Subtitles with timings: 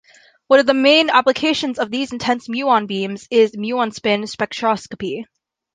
[0.47, 5.25] One of the main applications of these intense muon beams is Muon spin spectroscopy.